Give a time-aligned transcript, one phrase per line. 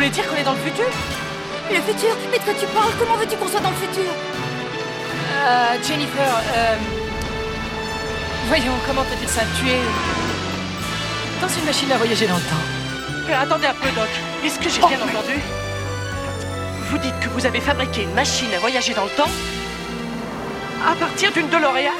[0.00, 0.86] voulez dire qu'on est dans le futur?
[1.70, 2.16] Le futur?
[2.30, 2.90] Mais de quoi tu parles.
[2.98, 4.10] Comment veux-tu qu'on soit dans le futur?
[4.10, 6.76] Euh, Jennifer, euh...
[8.48, 9.78] Voyons, comment te dire ça Tu es...
[11.42, 12.64] dans une machine à voyager dans le temps.
[13.28, 14.08] Euh, attendez un peu, Doc.
[14.42, 15.38] Est-ce que j'ai Oh, bien mais- entendu?
[16.90, 19.30] Vous dites que vous avez fabriqué une machine à voyager dans le temps
[20.90, 21.92] à partir d'une DeLorean?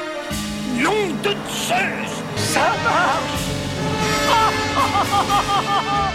[0.77, 2.09] Nom de Zeus!
[2.35, 3.45] Ça marche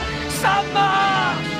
[0.47, 1.59] Ça marche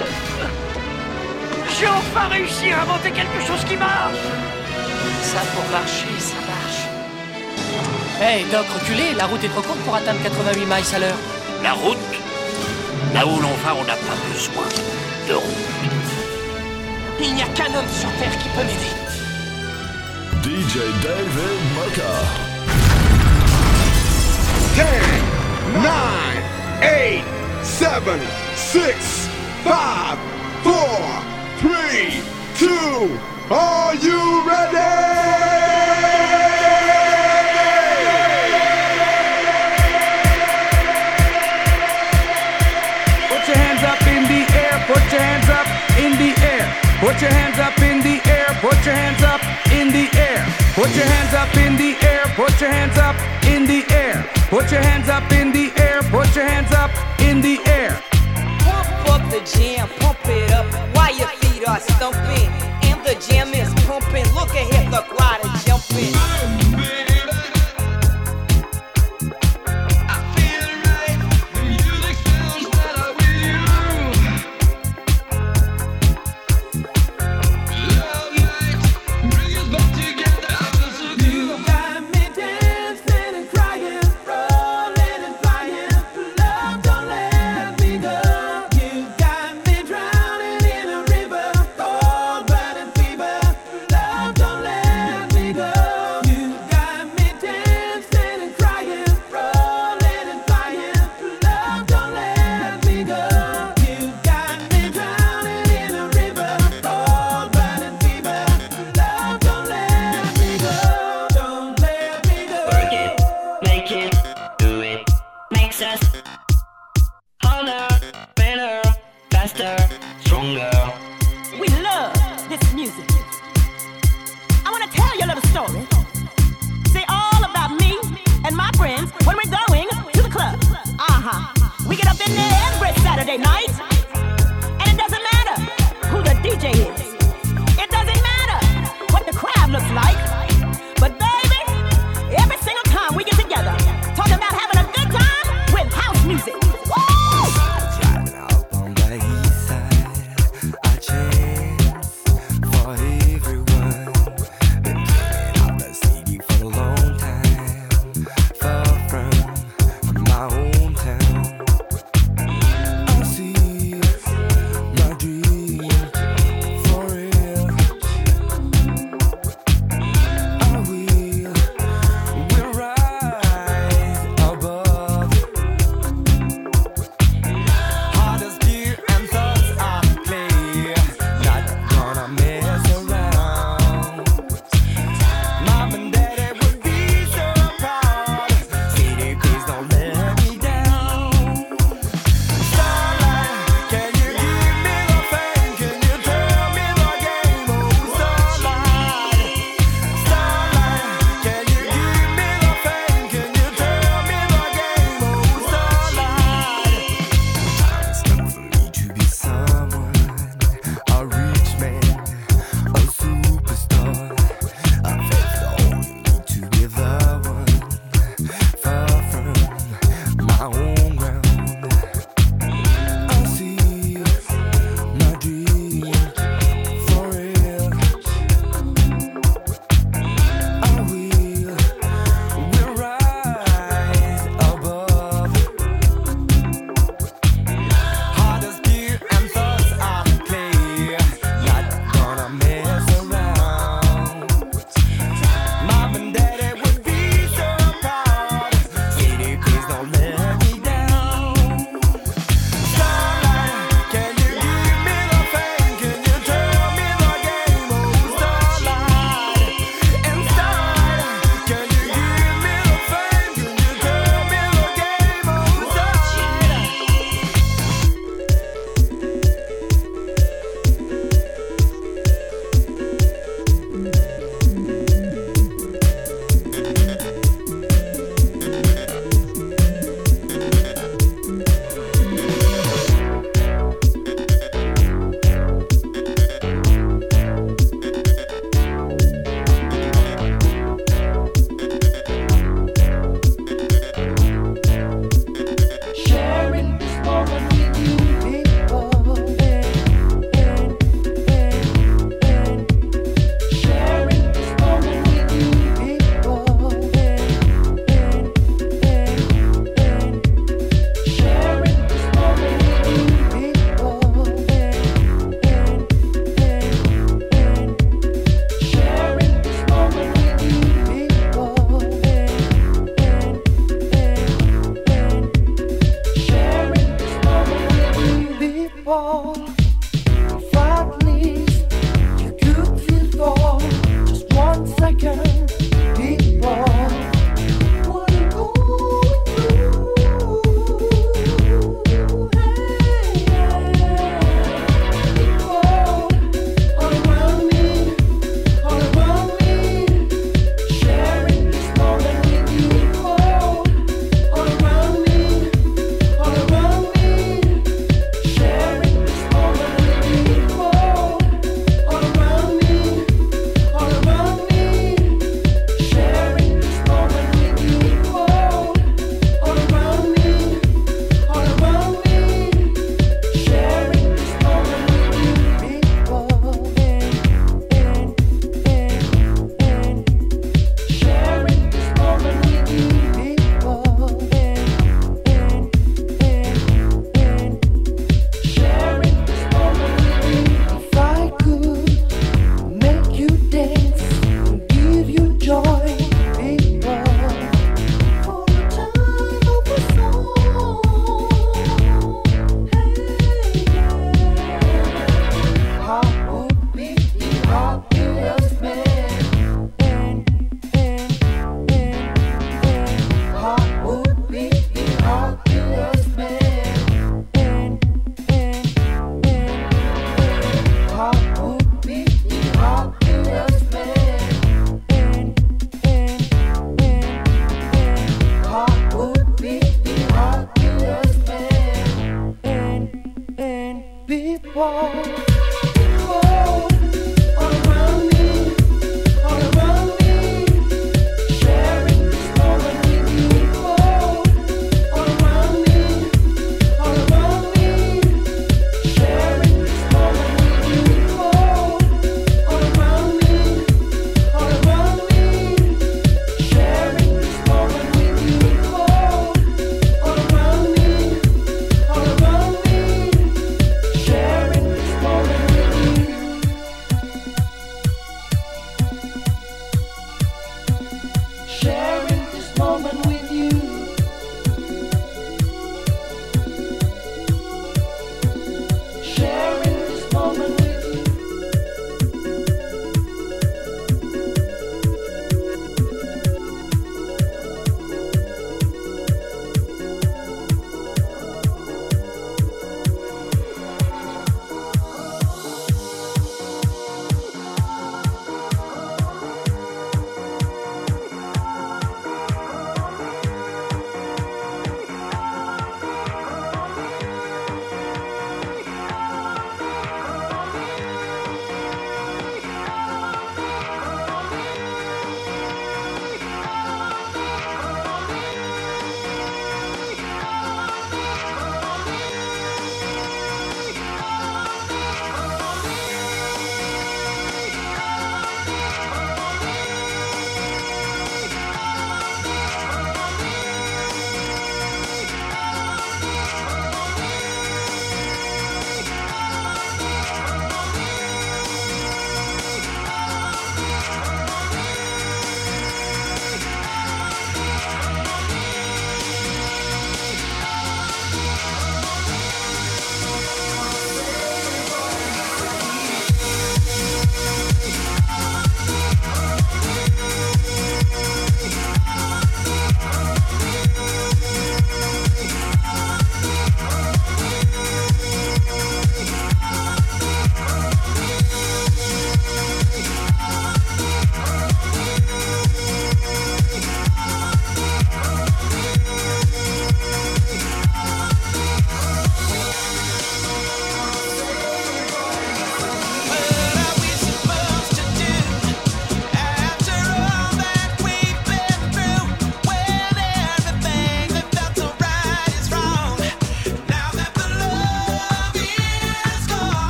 [1.77, 4.27] J'ai enfin réussi à inventer quelque chose qui marche
[5.23, 6.83] Ça, pour marcher, ça marche.
[8.21, 11.19] Hey, Doc, reculez, la route est trop courte pour atteindre 88 miles à l'heure.
[11.65, 11.97] La route?
[13.13, 14.69] Là où l'on va, on n'a pas besoin
[15.29, 15.67] de route.
[17.21, 18.95] Il n'y a qu'un homme sur Terre qui peut m'aider.
[20.45, 22.15] DJ David Mocha.
[24.77, 24.83] 10,
[25.83, 25.93] 9,
[26.83, 27.25] 8,
[27.65, 29.29] 7, 6,
[29.65, 30.19] 5,
[30.65, 30.73] 4,
[31.59, 32.23] 3,
[32.57, 34.77] 2, are you ready?
[43.29, 45.67] Put your hands up in the air, put your hands up
[45.99, 46.87] in the air.
[46.99, 50.43] Put your hands up in the air, put your hands up in the air.
[50.75, 54.25] Put your hands up in the air, put your hands up in the air.
[56.11, 58.01] Put your hands up in the air,
[59.31, 62.51] the jam, pump it up while your feet are stumping.
[62.89, 64.27] And the jam is pumping.
[64.35, 65.36] Look ahead, the crowd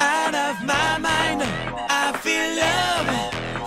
[0.00, 1.42] out of my mind.
[1.90, 3.08] I feel love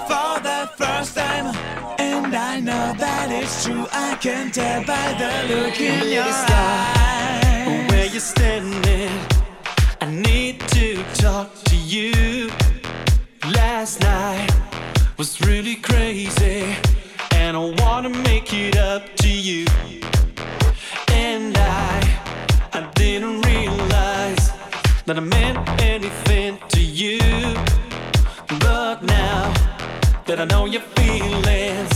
[0.10, 1.56] for the first time,
[2.00, 3.86] and I know that it's true.
[3.92, 9.12] I can tell by the look in your eyes Where you're standing,
[10.02, 12.52] I need to talk to you.
[13.56, 14.50] Last night
[15.18, 16.76] was really crazy,
[17.34, 19.66] and I wanna make it up to you.
[30.32, 31.91] that I know you're feeling.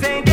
[0.00, 0.27] Things ain't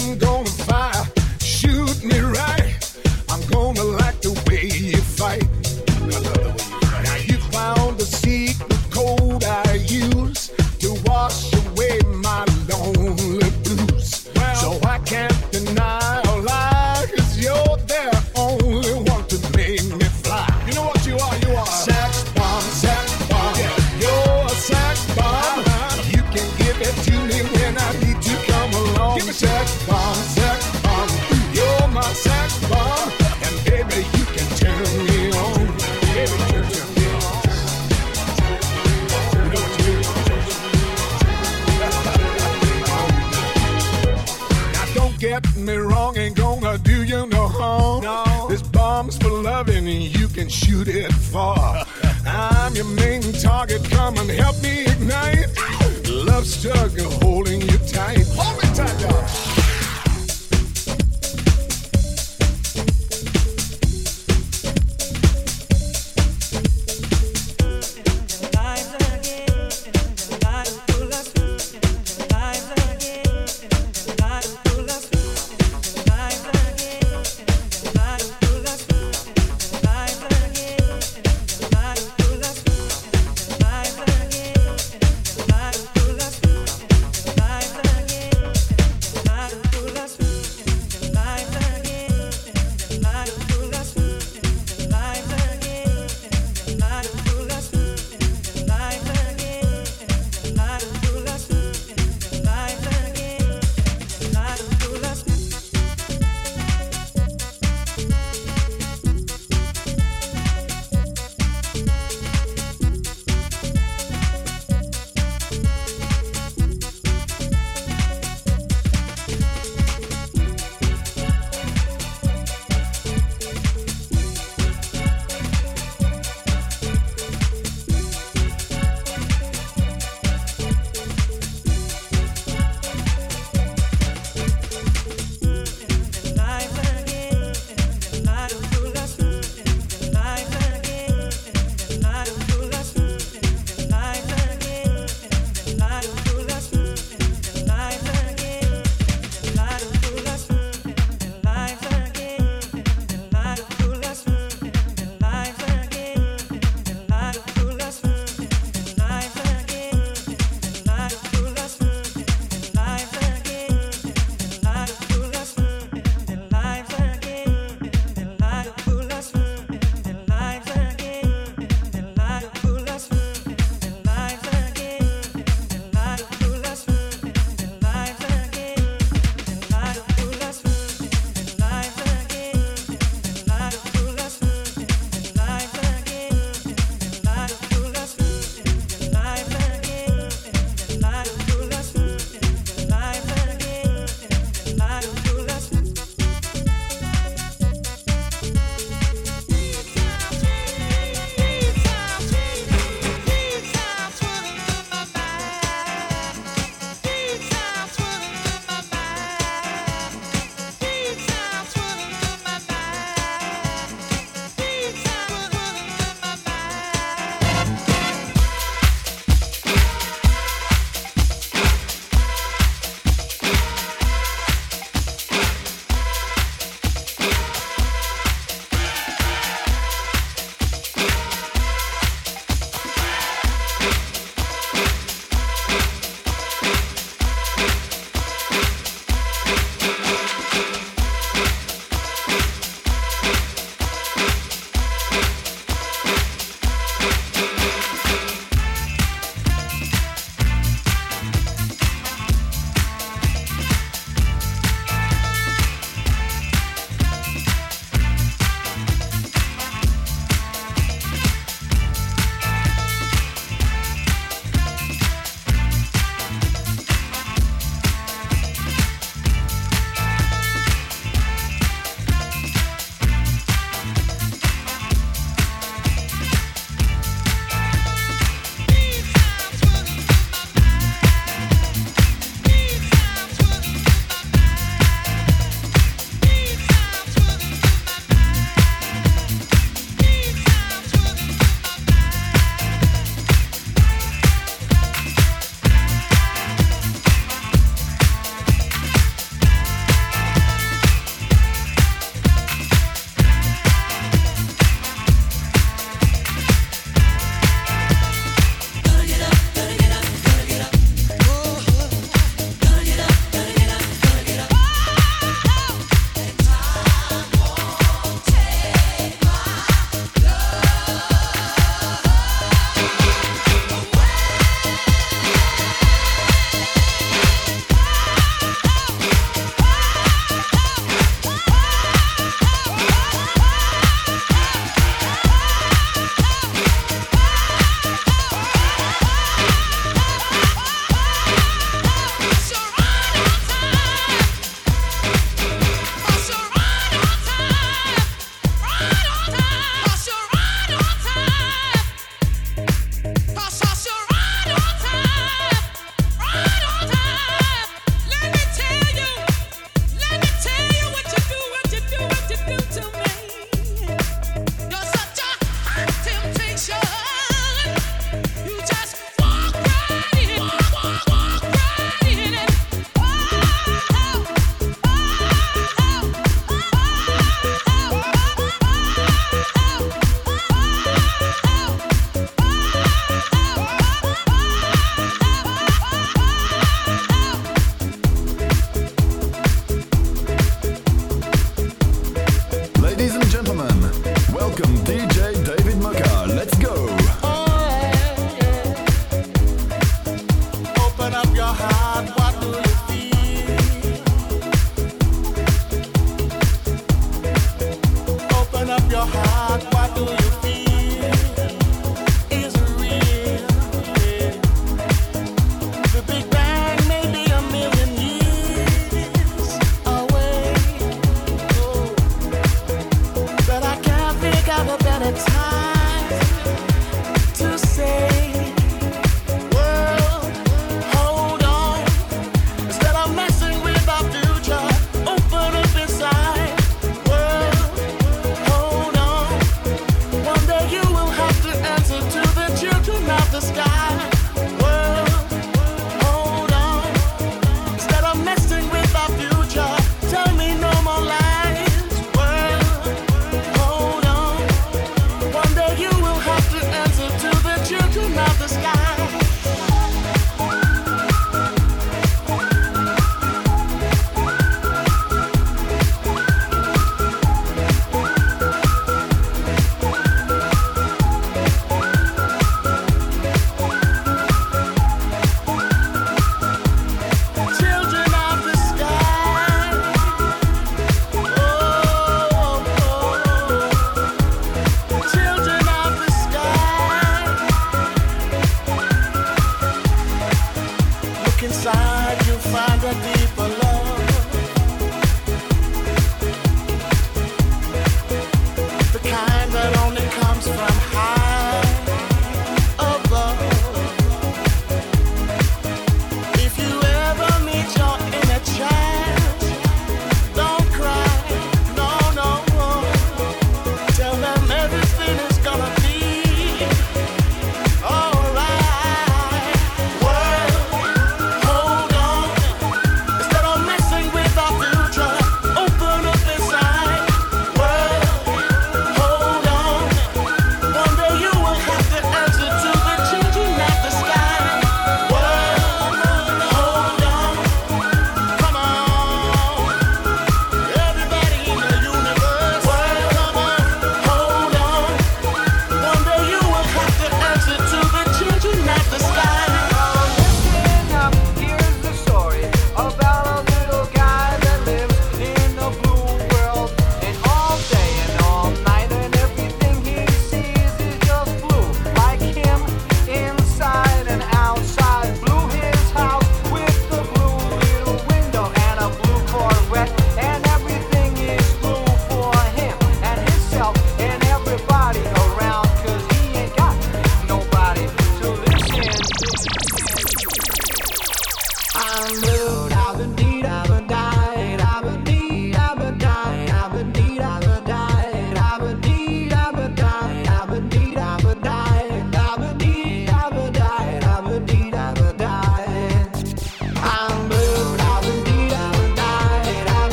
[0.00, 0.49] Aim gonna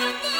[0.00, 0.39] birthday!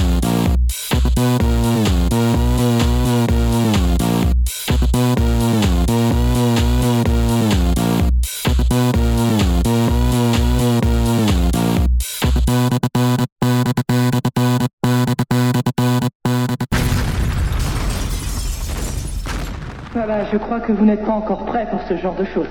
[20.03, 22.47] Voilà, je crois que vous n'êtes pas encore prêt pour ce genre de choses.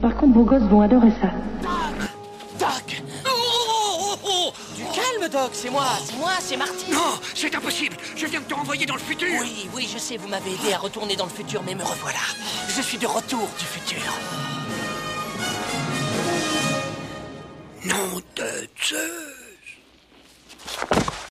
[0.00, 1.32] Par contre, vos gosses vont adorer ça.
[2.60, 3.02] Doc
[4.76, 6.92] Du calme, Doc, c'est moi, c'est moi, c'est Marty.
[6.92, 7.96] Non, c'est impossible.
[8.14, 9.26] Je viens de te renvoyer dans le futur.
[9.40, 12.14] Oui, oui, je sais, vous m'avez aidé à retourner dans le futur, mais me revoilà.
[12.68, 13.98] Je suis de retour du futur.
[17.84, 18.98] Nom de Dieu.